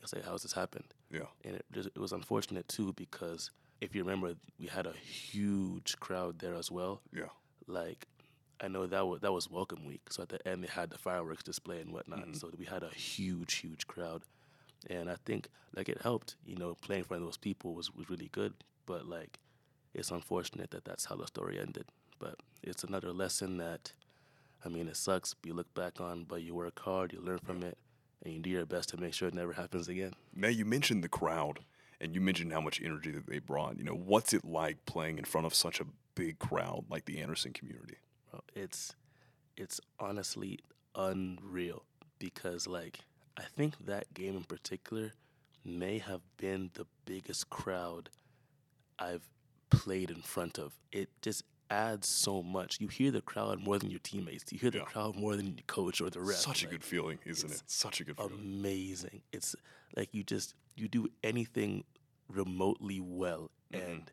It's 0.01 0.13
like, 0.13 0.23
how's 0.25 0.43
this 0.43 0.53
happened? 0.53 0.93
Yeah. 1.09 1.27
and 1.43 1.55
it, 1.55 1.65
just- 1.71 1.89
it 1.89 1.97
was 1.99 2.11
unfortunate 2.11 2.67
too 2.67 2.93
because 2.93 3.49
if 3.81 3.95
you 3.95 4.03
remember, 4.03 4.35
we 4.59 4.67
had 4.67 4.85
a 4.85 4.93
huge 4.93 5.97
crowd 5.99 6.39
there 6.39 6.53
as 6.55 6.69
well. 6.69 7.01
Yeah. 7.11 7.29
Like, 7.67 8.07
I 8.61 8.67
know 8.67 8.85
that 8.87 9.05
was 9.07 9.21
that 9.21 9.33
was 9.33 9.49
welcome 9.49 9.85
week, 9.85 10.01
so 10.09 10.23
at 10.23 10.29
the 10.29 10.45
end 10.47 10.63
they 10.63 10.67
had 10.67 10.89
the 10.89 10.97
fireworks 10.97 11.43
display 11.43 11.81
and 11.81 11.91
whatnot. 11.91 12.27
Mhm. 12.27 12.39
So 12.39 12.49
we 12.57 12.65
had 12.65 12.83
a 12.83 12.89
huge, 12.89 13.55
huge 13.55 13.87
crowd, 13.87 14.23
and 14.89 15.09
I 15.09 15.15
think 15.25 15.49
like 15.75 15.89
it 15.89 16.01
helped. 16.01 16.35
You 16.45 16.55
know, 16.55 16.75
playing 16.75 16.99
in 17.01 17.05
front 17.05 17.23
of 17.23 17.27
those 17.27 17.37
people 17.37 17.73
was 17.73 17.93
was 17.93 18.09
really 18.09 18.29
good, 18.31 18.53
but 18.85 19.05
like, 19.07 19.39
it's 19.93 20.11
unfortunate 20.11 20.71
that 20.71 20.85
that's 20.85 21.05
how 21.05 21.15
the 21.15 21.27
story 21.27 21.59
ended. 21.59 21.85
But 22.19 22.35
it's 22.63 22.83
another 22.83 23.11
lesson 23.11 23.57
that, 23.57 23.91
I 24.63 24.69
mean, 24.69 24.87
it 24.87 24.95
sucks. 24.95 25.33
But 25.33 25.47
you 25.47 25.53
look 25.53 25.73
back 25.73 25.99
on, 25.99 26.23
but 26.23 26.41
you 26.41 26.55
work 26.55 26.79
hard, 26.79 27.11
you 27.11 27.19
learn 27.19 27.39
from 27.39 27.61
it, 27.61 27.77
and 28.23 28.33
you 28.33 28.39
do 28.39 28.49
your 28.49 28.65
best 28.65 28.89
to 28.89 28.97
make 28.97 29.13
sure 29.13 29.27
it 29.27 29.33
never 29.33 29.53
happens 29.53 29.89
again. 29.89 30.13
Now 30.33 30.47
you 30.47 30.63
mentioned 30.63 31.03
the 31.03 31.09
crowd, 31.09 31.65
and 31.99 32.15
you 32.15 32.21
mentioned 32.21 32.53
how 32.53 32.61
much 32.61 32.81
energy 32.81 33.11
that 33.11 33.27
they 33.27 33.39
brought. 33.39 33.77
You 33.77 33.83
know, 33.83 33.95
what's 33.95 34.31
it 34.33 34.45
like 34.45 34.85
playing 34.85 35.17
in 35.17 35.25
front 35.25 35.45
of 35.45 35.53
such 35.53 35.81
a 35.81 35.85
big 36.15 36.39
crowd 36.39 36.85
like 36.89 37.05
the 37.05 37.19
Anderson 37.21 37.53
community? 37.53 37.97
It's 38.53 38.93
it's 39.57 39.79
honestly 39.99 40.59
unreal 40.95 41.83
because 42.19 42.67
like 42.67 42.99
I 43.37 43.43
think 43.43 43.73
that 43.85 44.13
game 44.13 44.35
in 44.35 44.43
particular 44.43 45.13
may 45.63 45.97
have 45.99 46.21
been 46.37 46.69
the 46.73 46.85
biggest 47.05 47.49
crowd 47.49 48.09
I've 48.99 49.27
played 49.69 50.09
in 50.11 50.21
front 50.21 50.57
of. 50.57 50.73
It 50.91 51.09
just 51.21 51.43
adds 51.69 52.07
so 52.07 52.43
much. 52.43 52.79
You 52.79 52.87
hear 52.87 53.11
the 53.11 53.21
crowd 53.21 53.59
more 53.59 53.79
than 53.79 53.89
your 53.89 53.99
teammates. 53.99 54.51
You 54.51 54.59
hear 54.59 54.71
the 54.71 54.79
Yeah. 54.79 54.83
crowd 54.85 55.15
more 55.15 55.35
than 55.35 55.47
your 55.47 55.63
coach 55.67 55.99
or 56.01 56.09
the 56.09 56.21
ref. 56.21 56.37
Such 56.37 56.63
a 56.63 56.67
good 56.67 56.83
feeling, 56.83 57.17
isn't 57.25 57.49
it's 57.51 57.61
it? 57.61 57.69
Such 57.71 57.99
a 58.01 58.03
good 58.03 58.17
feeling. 58.17 58.33
amazing. 58.33 59.21
It's 59.31 59.55
like 59.95 60.13
you 60.13 60.23
just 60.23 60.53
you 60.75 60.87
do 60.87 61.07
anything 61.23 61.83
remotely 62.27 62.99
well 62.99 63.49
Mm-hmm. 63.73 63.91
and 63.91 64.11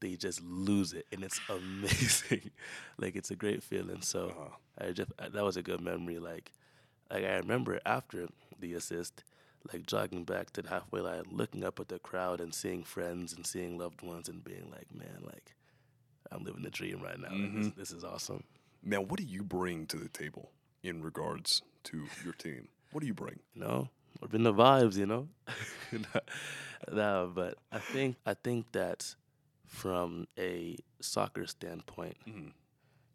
they 0.00 0.16
just 0.16 0.42
lose 0.42 0.92
it 0.92 1.06
and 1.12 1.22
it's 1.24 1.40
amazing. 1.48 2.50
like 2.98 3.16
it's 3.16 3.30
a 3.30 3.36
great 3.36 3.62
feeling. 3.62 4.02
So 4.02 4.28
Uh-huh. 4.30 4.56
I 4.88 4.92
just 4.92 5.10
I- 5.18 5.28
that 5.28 5.44
was 5.44 5.56
a 5.56 5.62
good 5.62 5.80
memory. 5.80 6.18
Like 6.18 6.52
like 7.10 7.24
I 7.24 7.36
remember 7.36 7.80
after 7.84 8.28
the 8.58 8.74
assist, 8.74 9.24
like 9.72 9.86
jogging 9.86 10.24
back 10.24 10.50
to 10.52 10.62
the 10.62 10.68
halfway 10.70 11.00
line, 11.00 11.24
looking 11.30 11.64
up 11.64 11.80
at 11.80 11.88
the 11.88 11.98
crowd 11.98 12.40
and 12.40 12.54
seeing 12.54 12.82
friends 12.84 13.32
and 13.34 13.46
seeing 13.46 13.76
loved 13.78 14.02
ones 14.02 14.28
and 14.28 14.42
being 14.44 14.70
like, 14.70 14.94
man, 14.94 15.22
like 15.24 15.54
I'm 16.32 16.44
living 16.44 16.62
the 16.62 16.70
dream 16.70 17.02
right 17.02 17.18
now. 17.18 17.28
This, 17.30 17.38
Mm-hmm. 17.66 17.68
this 17.80 17.90
is 17.90 18.04
awesome. 18.04 18.44
Now, 18.82 19.00
what 19.02 19.18
do 19.18 19.24
you 19.26 19.42
bring 19.42 19.86
to 19.86 19.96
the 19.98 20.08
table 20.08 20.50
in 20.82 21.02
regards 21.02 21.62
to 21.84 22.06
your 22.24 22.32
team? 22.32 22.68
What 22.92 23.00
do 23.02 23.06
you 23.06 23.14
bring? 23.14 23.40
you 23.54 23.60
know, 23.62 23.88
or 24.22 24.28
been 24.28 24.42
the 24.44 24.54
vibes, 24.54 24.96
you 24.96 25.06
know. 25.06 25.28
no, 26.92 27.30
but 27.34 27.58
I 27.72 27.78
think 27.78 28.16
I 28.26 28.34
think 28.34 28.72
that 28.72 29.14
from 29.70 30.26
a 30.36 30.76
soccer 31.00 31.46
standpoint, 31.46 32.16
Mhm. 32.26 32.52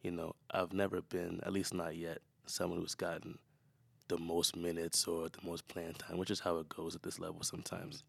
you 0.02 0.12
know, 0.12 0.36
I've 0.50 0.72
never 0.74 1.02
been, 1.02 1.42
at 1.44 1.52
least 1.52 1.74
not 1.74 1.96
yet, 1.98 2.22
someone 2.46 2.80
who's 2.80 2.96
gotten 2.96 3.38
the 4.08 4.18
most 4.18 4.56
minutes 4.56 5.06
or 5.08 5.28
the 5.30 5.42
most 5.44 5.68
playing 5.68 5.96
time, 5.96 6.18
which 6.18 6.32
is 6.32 6.40
how 6.40 6.58
it 6.60 6.70
goes 6.70 6.96
at 6.96 7.04
this 7.04 7.20
level 7.20 7.44
sometimes. 7.44 8.04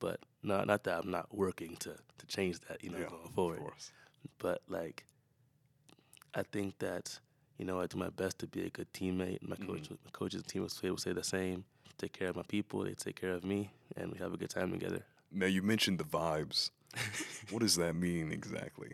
But 0.00 0.20
no, 0.42 0.62
not 0.64 0.84
that 0.84 0.98
I'm 1.04 1.10
not 1.10 1.34
working 1.34 1.76
to 1.78 1.96
to 2.18 2.26
change 2.26 2.60
that, 2.68 2.84
you 2.84 2.90
know, 2.90 2.98
Yeah, 2.98 3.08
going 3.08 3.32
forward 3.32 3.58
Of 3.58 3.64
course. 3.64 3.92
but 4.38 4.62
like 4.68 5.06
I 6.34 6.42
think 6.42 6.78
that 6.80 7.18
you 7.56 7.64
know 7.64 7.80
I 7.80 7.86
do 7.86 7.96
my 7.96 8.10
best 8.10 8.38
to 8.40 8.46
be 8.46 8.64
a 8.66 8.70
good 8.70 8.92
teammate. 8.92 9.42
My 9.42 9.56
coach, 9.56 9.90
my 9.90 10.10
coaches, 10.12 10.40
and 10.42 10.48
team 10.48 10.62
will 10.62 10.68
say, 10.68 10.90
will 10.90 10.98
say 10.98 11.12
the 11.12 11.24
same. 11.24 11.64
Take 11.96 12.12
care 12.12 12.28
of 12.28 12.36
my 12.36 12.42
people. 12.42 12.84
They 12.84 12.94
take 12.94 13.16
care 13.20 13.32
of 13.32 13.44
me, 13.44 13.70
and 13.96 14.12
we 14.12 14.18
have 14.18 14.32
a 14.34 14.36
good 14.36 14.50
time 14.50 14.70
together. 14.70 15.04
Now, 15.32 15.46
you 15.46 15.62
mentioned 15.62 15.98
the 15.98 16.04
vibes. 16.04 16.70
what 17.50 17.60
does 17.60 17.76
that 17.76 17.94
mean 17.94 18.32
exactly? 18.32 18.88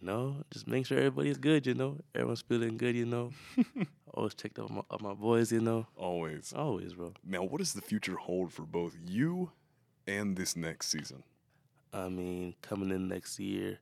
You 0.00 0.06
know, 0.06 0.36
just 0.50 0.66
make 0.66 0.86
sure 0.86 0.98
everybody's 0.98 1.36
good. 1.38 1.66
You 1.66 1.74
know, 1.74 1.98
everyone's 2.14 2.42
feeling 2.42 2.76
good. 2.78 2.96
You 2.96 3.06
know, 3.06 3.32
always 4.14 4.34
checked 4.34 4.58
up 4.58 4.70
on 4.70 4.76
my, 4.76 4.82
on 4.90 4.98
my 5.02 5.14
boys. 5.14 5.52
You 5.52 5.60
know, 5.60 5.86
Always. 5.96 6.52
always, 6.54 6.94
bro. 6.94 7.12
Now, 7.24 7.42
what 7.42 7.58
does 7.58 7.72
the 7.74 7.82
future 7.82 8.16
hold 8.16 8.52
for 8.52 8.62
both 8.62 8.96
you 9.06 9.50
and 10.06 10.36
this 10.36 10.56
next 10.56 10.88
season? 10.88 11.22
I 11.92 12.08
mean, 12.08 12.54
coming 12.62 12.90
in 12.90 13.08
next 13.08 13.38
year, 13.40 13.78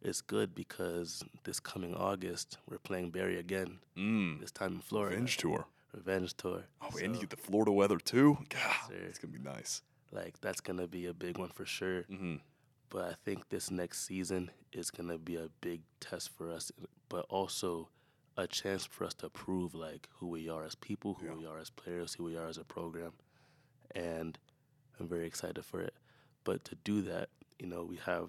it's 0.00 0.20
good 0.22 0.54
because 0.54 1.22
this 1.44 1.60
coming 1.60 1.94
August 1.94 2.58
we're 2.68 2.78
playing 2.78 3.10
Barry 3.10 3.38
again. 3.38 3.78
Mm. 3.96 4.40
This 4.40 4.50
time 4.50 4.72
in 4.76 4.80
Florida, 4.80 5.14
Revenge 5.14 5.36
tour. 5.36 5.66
Revenge 5.94 6.34
tour. 6.36 6.62
Oh, 6.80 6.96
and 7.00 7.14
you 7.14 7.20
get 7.20 7.30
the 7.30 7.36
Florida 7.36 7.70
weather 7.70 7.98
too. 7.98 8.38
God, 8.48 8.60
sir. 8.88 8.94
it's 9.06 9.18
gonna 9.18 9.32
be 9.34 9.38
nice. 9.38 9.82
like 10.10 10.40
that's 10.40 10.60
gonna 10.62 10.88
be 10.88 11.06
a 11.06 11.14
big 11.14 11.36
one 11.38 11.50
for 11.50 11.66
sure. 11.66 12.02
hmm 12.04 12.36
But 12.92 13.04
I 13.04 13.14
think 13.24 13.48
this 13.48 13.70
next 13.70 14.06
season 14.06 14.50
is 14.70 14.90
gonna 14.90 15.16
be 15.16 15.36
a 15.36 15.48
big 15.62 15.80
test 15.98 16.28
for 16.28 16.50
us, 16.50 16.70
but 17.08 17.24
also 17.30 17.88
a 18.36 18.46
chance 18.46 18.84
for 18.84 19.04
us 19.04 19.14
to 19.14 19.30
prove 19.30 19.74
like 19.74 20.08
who 20.18 20.26
we 20.28 20.48
are 20.50 20.62
as 20.64 20.74
people, 20.74 21.14
who 21.14 21.26
Yeah. 21.26 21.34
we 21.34 21.46
are 21.46 21.58
as 21.58 21.70
players, 21.70 22.12
who 22.14 22.24
we 22.24 22.36
are 22.36 22.48
as 22.48 22.58
a 22.58 22.64
program, 22.64 23.12
and 23.94 24.38
I'm 25.00 25.08
very 25.08 25.26
excited 25.26 25.64
for 25.64 25.80
it. 25.80 25.94
But 26.44 26.64
to 26.66 26.74
do 26.84 27.00
that, 27.02 27.30
you 27.58 27.66
know, 27.66 27.82
we 27.82 27.96
have 27.96 28.28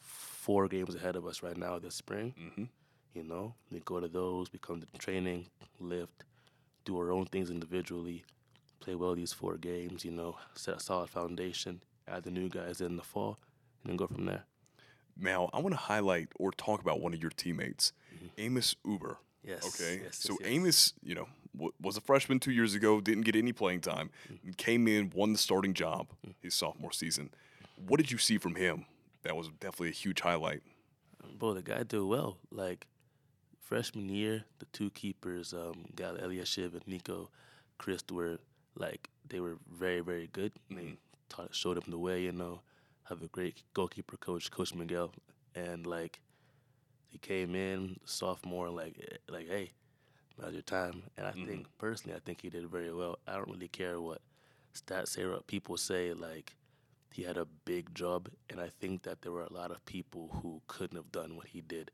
four 0.00 0.66
games 0.68 0.94
ahead 0.96 1.14
of 1.16 1.24
us 1.26 1.42
right 1.42 1.56
now 1.56 1.78
this 1.78 1.94
spring. 1.94 2.34
hmm 2.36 2.64
You 3.14 3.22
know, 3.24 3.54
we 3.70 3.80
go 3.80 4.00
to 4.00 4.08
those, 4.08 4.52
we 4.52 4.58
come 4.60 4.80
to 4.80 4.86
training, 4.98 5.46
lift, 5.80 6.24
do 6.84 6.96
our 6.98 7.10
own 7.12 7.26
things 7.26 7.50
individually, 7.50 8.24
play 8.80 8.94
well 8.96 9.14
these 9.14 9.32
four 9.32 9.56
games. 9.58 10.04
You 10.04 10.12
know, 10.12 10.38
set 10.54 10.76
a 10.76 10.80
solid 10.80 11.10
foundation, 11.10 11.82
add 12.08 12.22
the 12.24 12.30
new 12.30 12.48
guys 12.48 12.80
in 12.80 12.96
the 12.96 13.02
fall, 13.02 13.38
and 13.82 13.90
then 13.90 13.96
go 13.96 14.06
from 14.06 14.26
there. 14.26 14.44
Now, 15.16 15.50
I 15.52 15.58
want 15.58 15.74
to 15.74 15.80
highlight 15.80 16.28
or 16.36 16.50
talk 16.52 16.80
about 16.80 17.00
one 17.00 17.12
of 17.14 17.20
your 17.20 17.30
teammates, 17.30 17.92
Amos 18.38 18.74
Uber. 18.86 19.18
Yes. 19.42 19.66
Okay, 19.80 20.00
yes, 20.04 20.16
so 20.16 20.34
yes, 20.34 20.40
yes. 20.42 20.50
Amos, 20.50 20.92
you 21.02 21.14
know, 21.14 21.26
w- 21.54 21.72
was 21.80 21.96
a 21.96 22.00
freshman 22.00 22.38
two 22.40 22.52
years 22.52 22.74
ago, 22.74 23.00
didn't 23.00 23.24
get 23.24 23.34
any 23.36 23.52
playing 23.52 23.80
time, 23.80 24.10
Mm. 24.30 24.56
came 24.56 24.86
in, 24.88 25.10
won 25.14 25.32
the 25.32 25.38
starting 25.38 25.72
job 25.74 26.08
his 26.40 26.54
sophomore 26.54 26.92
season. 26.92 27.30
What 27.76 27.96
did 27.98 28.10
you 28.10 28.18
see 28.18 28.36
from 28.38 28.54
him? 28.56 28.84
That 29.22 29.36
was 29.36 29.48
definitely 29.48 29.88
a 29.88 29.92
huge 29.92 30.20
highlight. 30.20 30.62
Bro, 31.38 31.54
the 31.54 31.62
guy 31.62 31.82
did 31.84 32.02
well. 32.02 32.36
Like 32.50 32.86
freshman 33.60 34.08
year, 34.08 34.44
the 34.58 34.66
two 34.66 34.90
keepers, 34.90 35.52
um, 35.54 35.86
Gal 35.96 36.16
Eliashiv 36.16 36.72
and 36.74 36.86
Nico 36.86 37.30
Christ 37.78 38.10
were 38.12 38.38
like 38.74 39.08
they 39.28 39.40
were 39.40 39.56
very, 39.70 40.00
very 40.00 40.26
good. 40.32 40.52
They 40.70 40.98
taught 41.28 41.54
showed 41.54 41.76
him 41.78 41.84
the 41.90 41.98
way, 41.98 42.22
you 42.22 42.32
know. 42.32 42.60
Have 43.10 43.22
a 43.22 43.26
great 43.26 43.62
goalkeeper 43.74 44.16
coach, 44.16 44.50
Coach 44.50 44.74
Miguel. 44.74 45.12
And 45.54 45.86
like 45.86 46.20
he 47.08 47.18
came 47.18 47.54
in 47.54 48.00
sophomore 48.04 48.70
like 48.70 48.96
eh, 49.00 49.16
like, 49.28 49.48
hey, 49.48 49.72
now's 50.40 50.54
your 50.54 50.62
time. 50.62 51.02
And 51.18 51.26
I 51.26 51.32
think 51.32 51.66
personally 51.78 52.16
I 52.16 52.20
think 52.20 52.40
he 52.40 52.48
did 52.48 52.66
very 52.70 52.92
well. 52.94 53.18
I 53.26 53.34
don't 53.34 53.50
really 53.50 53.68
care 53.68 54.00
what 54.00 54.22
stats 54.74 55.08
say 55.08 55.24
or 55.24 55.40
people 55.46 55.76
say, 55.76 56.14
like 56.14 56.54
he 57.12 57.22
had 57.24 57.36
a 57.36 57.46
big 57.64 57.94
job, 57.94 58.28
and 58.48 58.60
I 58.60 58.68
think 58.80 59.02
that 59.02 59.22
there 59.22 59.32
were 59.32 59.42
a 59.42 59.52
lot 59.52 59.72
of 59.72 59.84
people 59.84 60.30
who 60.42 60.62
couldn't 60.68 60.96
have 60.96 61.10
done 61.10 61.36
what 61.36 61.48
he 61.48 61.60
did. 61.60 61.90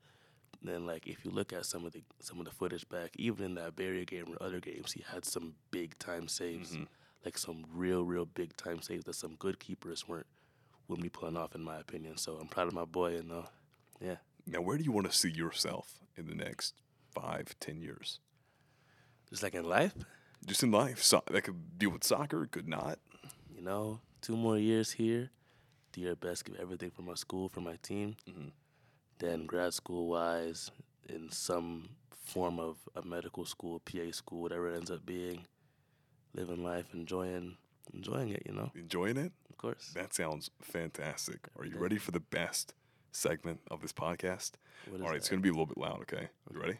And 0.60 0.70
then, 0.70 0.86
like, 0.86 1.06
if 1.06 1.24
you 1.24 1.30
look 1.30 1.52
at 1.52 1.64
some 1.66 1.86
of 1.86 1.92
the 1.92 2.02
some 2.20 2.38
of 2.38 2.44
the 2.44 2.50
footage 2.50 2.88
back, 2.88 3.10
even 3.16 3.44
in 3.46 3.54
that 3.54 3.76
Barry 3.76 4.04
game 4.04 4.26
or 4.28 4.42
other 4.46 4.60
games, 4.60 4.92
he 4.92 5.02
had 5.10 5.24
some 5.24 5.54
big 5.70 5.98
time 5.98 6.28
saves, 6.28 6.76
like 7.24 7.38
some 7.38 7.64
real, 7.72 8.04
real 8.04 8.26
big 8.26 8.56
time 8.56 8.82
saves 8.82 9.04
that 9.04 9.14
some 9.14 9.34
good 9.36 9.58
keepers 9.58 10.06
weren't 10.06 10.26
wouldn't 10.88 11.02
be 11.02 11.08
pulling 11.08 11.36
off, 11.36 11.54
in 11.54 11.62
my 11.62 11.78
opinion. 11.78 12.16
So 12.16 12.36
I'm 12.40 12.48
proud 12.48 12.68
of 12.68 12.74
my 12.74 12.84
boy, 12.84 13.16
and 13.16 13.32
uh, 13.32 13.42
yeah, 14.00 14.16
Now, 14.46 14.60
where 14.60 14.76
do 14.78 14.84
you 14.84 14.92
want 14.92 15.10
to 15.10 15.16
see 15.16 15.30
yourself 15.30 15.98
in 16.16 16.26
the 16.26 16.34
next 16.34 16.74
five, 17.14 17.54
ten 17.60 17.80
years? 17.80 18.20
just 19.30 19.42
like 19.42 19.54
in 19.54 19.64
life, 19.64 19.94
Just 20.46 20.62
in 20.62 20.70
life. 20.70 21.02
So, 21.02 21.22
that 21.32 21.42
could 21.42 21.78
deal 21.78 21.90
with 21.90 22.04
soccer, 22.04 22.46
could 22.46 22.68
not. 22.68 22.98
you 23.54 23.62
know, 23.62 23.98
two 24.22 24.36
more 24.36 24.56
years 24.58 24.92
here, 24.92 25.30
do 25.92 26.00
your 26.00 26.14
best, 26.14 26.44
give 26.44 26.56
everything 26.60 26.90
for 26.90 27.02
my 27.02 27.14
school, 27.14 27.48
for 27.48 27.60
my 27.60 27.76
team. 27.82 28.16
Then 29.18 29.46
grad 29.46 29.74
school 29.74 30.06
wise, 30.08 30.70
in 31.08 31.30
some 31.32 31.88
form 32.24 32.60
of 32.60 32.76
a 32.94 33.02
medical 33.06 33.44
school, 33.46 33.80
PA 33.80 34.10
school, 34.12 34.42
whatever 34.42 34.68
it 34.72 34.76
ends 34.76 34.90
up 34.90 35.04
being, 35.06 35.44
living 36.34 36.62
life, 36.62 36.84
enjoying, 36.92 37.56
enjoying 37.94 38.30
it. 38.30 38.42
You 38.46 38.54
know, 38.54 38.70
Enjoying 38.74 39.16
it? 39.16 39.32
of 39.50 39.56
course. 39.56 39.92
That 39.94 40.14
sounds 40.14 40.50
fantastic. 40.60 41.48
Are 41.58 41.64
you 41.64 41.78
ready 41.78 41.96
for 41.98 42.10
the 42.10 42.20
best 42.20 42.74
segment 43.12 43.60
of 43.70 43.80
this 43.80 43.92
podcast? 43.92 44.52
What 44.88 44.96
is 44.96 45.02
All 45.02 45.08
right, 45.08 45.16
it's 45.16 45.28
going 45.28 45.40
to 45.40 45.42
be 45.42 45.48
a 45.48 45.52
little 45.52 45.66
bit 45.66 45.78
loud, 45.78 46.00
okay? 46.02 46.28
Are 46.50 46.54
you 46.54 46.60
ready? 46.60 46.78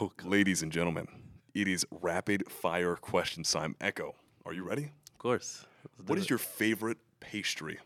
Oh, 0.00 0.12
Ladies 0.24 0.62
and 0.62 0.70
gentlemen, 0.72 1.08
it 1.54 1.66
is 1.68 1.84
rapid 1.90 2.50
fire 2.50 2.96
question 2.96 3.42
time. 3.42 3.74
Ekow, 3.80 4.14
are 4.46 4.52
you 4.52 4.62
ready? 4.64 4.92
Of 5.12 5.18
course. 5.18 5.66
What 6.06 6.18
it. 6.18 6.30
your 6.30 6.38
favorite 6.38 6.98
pastry? 7.20 7.78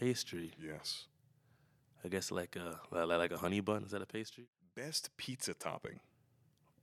pastry? 0.00 0.52
Yes. 0.60 1.04
I 2.04 2.08
guess 2.08 2.30
like 2.30 2.56
a 2.56 2.80
like, 2.90 3.06
like 3.06 3.30
a 3.32 3.38
honey 3.38 3.60
bun. 3.60 3.84
Is 3.84 3.92
that 3.92 4.02
a 4.02 4.06
pastry? 4.06 4.48
Best 4.74 5.10
pizza 5.16 5.54
topping? 5.54 6.00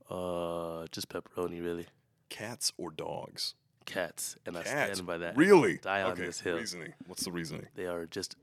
Uh, 0.10 0.86
just 0.92 1.10
pepperoni, 1.10 1.62
really. 1.63 1.88
Cats 2.30 2.72
or 2.78 2.92
dogs? 2.92 3.56
Cats, 3.86 4.38
and 4.46 4.58
I 4.58 4.64
stand 4.64 5.06
by 5.06 5.18
that. 5.18 5.36
Really? 5.36 5.78
Die 5.78 6.02
on 6.02 6.12
okay. 6.12 6.26
this 6.26 6.40
hill. 6.40 6.58
Reasoning. 6.58 6.94
What's 7.08 7.24
the 7.24 7.32
reasoning? 7.32 7.68
They 7.76 7.86
are 7.88 8.06
just 8.06 8.36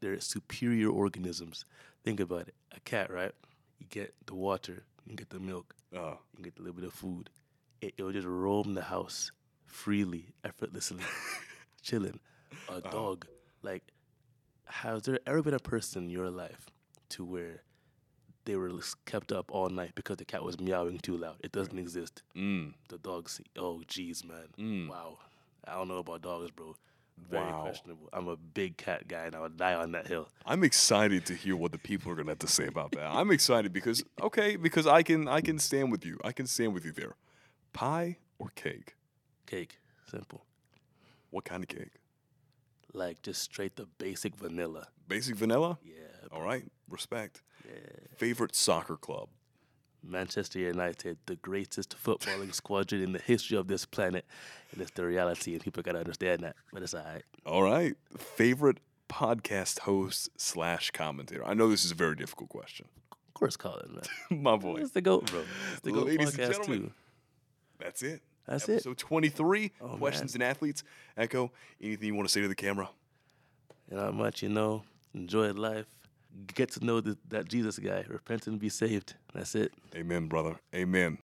they're 0.00 0.20
superior 0.20 0.90
organisms. 0.90 1.64
Think 2.04 2.20
about 2.20 2.48
it. 2.48 2.54
A 2.74 2.80
cat, 2.80 3.10
right? 3.10 3.32
You 3.78 3.86
get 3.90 4.14
the 4.26 4.34
water, 4.34 4.84
you 5.06 5.16
get 5.16 5.30
the 5.30 5.40
milk, 5.40 5.74
Uh, 5.94 6.14
you 6.36 6.44
get 6.44 6.58
a 6.58 6.62
little 6.62 6.74
bit 6.74 6.84
of 6.84 6.92
food. 6.92 7.30
It, 7.80 7.94
it 7.98 8.02
will 8.02 8.12
just 8.12 8.26
roam 8.26 8.74
the 8.74 8.82
house 8.82 9.32
freely, 9.66 10.26
effortlessly, 10.44 11.02
chilling. 11.82 12.20
A 12.68 12.80
dog, 12.80 13.26
like, 13.62 13.92
has 14.66 15.02
there 15.02 15.18
ever 15.26 15.42
been 15.42 15.54
a 15.54 15.58
person 15.58 16.04
in 16.04 16.10
your 16.10 16.30
life 16.30 16.70
to 17.10 17.24
where 17.24 17.62
they 18.46 18.56
were 18.56 18.70
kept 19.04 19.30
up 19.32 19.50
all 19.52 19.68
night 19.68 19.92
because 19.94 20.16
the 20.16 20.24
cat 20.24 20.42
was 20.42 20.58
meowing 20.58 20.98
too 20.98 21.16
loud. 21.18 21.36
It 21.44 21.52
doesn't 21.52 21.78
exist. 21.78 22.22
Mm. 22.34 22.72
The 22.88 22.96
dogs. 22.98 23.40
Oh, 23.58 23.82
jeez, 23.86 24.24
man. 24.24 24.46
Mm. 24.58 24.88
Wow. 24.88 25.18
I 25.66 25.74
don't 25.74 25.88
know 25.88 25.98
about 25.98 26.22
dogs, 26.22 26.50
bro. 26.50 26.74
Very 27.30 27.44
Wow. 27.50 27.62
questionable. 27.62 28.08
I'm 28.12 28.28
a 28.28 28.36
big 28.36 28.76
cat 28.76 29.08
guy, 29.08 29.24
and 29.26 29.34
I 29.34 29.40
would 29.40 29.56
die 29.56 29.74
on 29.74 29.92
that 29.92 30.06
hill. 30.06 30.28
I'm 30.44 30.62
excited 30.64 31.24
to 31.26 31.34
hear 31.34 31.56
what 31.56 31.72
the 31.72 31.78
people 31.78 32.12
are 32.12 32.14
gonna 32.14 32.30
have 32.30 32.38
to 32.40 32.46
say 32.46 32.66
about 32.66 32.92
that. 32.92 33.06
I'm 33.10 33.30
excited 33.30 33.72
because 33.72 34.04
okay, 34.22 34.56
because 34.56 34.86
I 34.86 35.02
can 35.02 35.26
I 35.26 35.40
can 35.40 35.58
stand 35.58 35.90
with 35.90 36.04
you. 36.04 36.18
I 36.24 36.32
can 36.32 36.46
stand 36.46 36.74
with 36.74 36.84
you 36.84 36.92
there. 36.92 37.16
Pie 37.72 38.18
or 38.38 38.50
cake? 38.54 38.94
Cake, 39.46 39.78
simple. 40.10 40.44
What 41.30 41.44
kind 41.44 41.62
of 41.62 41.68
cake? 41.68 41.94
Like 42.92 43.22
just 43.22 43.42
straight 43.42 43.76
the 43.76 43.86
basic 43.98 44.36
vanilla. 44.36 44.88
Basic 45.08 45.36
vanilla? 45.36 45.78
Yeah. 45.82 45.94
All 46.32 46.42
right, 46.42 46.64
respect. 46.88 47.42
Yeah. 47.64 47.72
Favorite 48.16 48.54
soccer 48.54 48.96
club? 48.96 49.28
Manchester 50.02 50.60
United, 50.60 51.18
the 51.26 51.34
greatest 51.36 51.96
footballing 52.02 52.54
squadron 52.54 53.02
in 53.02 53.12
the 53.12 53.18
history 53.18 53.56
of 53.56 53.66
this 53.66 53.84
planet, 53.84 54.24
and 54.72 54.80
it's 54.80 54.92
the 54.92 55.04
reality, 55.04 55.54
and 55.54 55.62
people 55.62 55.82
gotta 55.82 55.98
understand 55.98 56.42
that. 56.44 56.54
But 56.72 56.82
it's 56.82 56.94
alright. 56.94 57.24
All 57.44 57.62
right. 57.62 57.94
Favorite 58.16 58.78
podcast 59.08 59.80
host 59.80 60.28
slash 60.36 60.90
commentator? 60.92 61.44
I 61.44 61.54
know 61.54 61.68
this 61.68 61.84
is 61.84 61.90
a 61.90 61.94
very 61.96 62.14
difficult 62.14 62.50
question. 62.50 62.86
Of 63.12 63.34
course, 63.34 63.56
Colin, 63.56 64.00
man. 64.30 64.42
My 64.42 64.56
boy. 64.56 64.76
It's 64.76 64.92
the 64.92 65.00
goat, 65.02 65.26
bro. 65.30 65.42
It's 65.72 65.80
the 65.82 65.92
goat 65.92 66.06
Ladies 66.06 66.34
and 66.34 66.38
podcast 66.38 66.52
gentlemen, 66.52 66.82
too. 66.82 66.92
That's 67.78 68.02
it. 68.02 68.22
That's 68.46 68.68
it. 68.68 68.74
Episode 68.74 68.98
23, 68.98 69.72
Oh, 69.80 69.88
Questions 69.96 70.34
and 70.34 70.42
Athletes. 70.42 70.84
Ekow, 71.18 71.50
anything 71.82 72.06
you 72.06 72.14
want 72.14 72.28
to 72.28 72.32
say 72.32 72.40
to 72.42 72.48
the 72.48 72.54
camera? 72.54 72.88
And 73.90 73.98
not 73.98 74.14
much, 74.14 74.42
you 74.42 74.48
know. 74.48 74.84
Enjoy 75.14 75.52
life. 75.52 75.86
Get 76.54 76.72
to 76.72 76.84
know 76.84 77.00
th- 77.00 77.16
that 77.28 77.48
Jesus 77.48 77.78
guy. 77.78 78.04
Repent 78.08 78.46
and 78.46 78.58
be 78.58 78.68
saved. 78.68 79.14
That's 79.34 79.54
it. 79.54 79.72
Amen, 79.94 80.26
brother. 80.26 80.56
Amen. 80.74 81.14